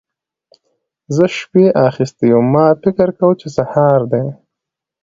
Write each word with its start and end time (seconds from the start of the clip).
زه 1.15 1.25
شپې 1.37 1.65
اخيستی 1.87 2.29
وم؛ 2.33 2.45
ما 2.53 2.65
فکر 2.83 3.07
کاوو 3.17 3.39
چې 3.41 3.47
سهار 3.57 3.99
دی. 4.11 4.25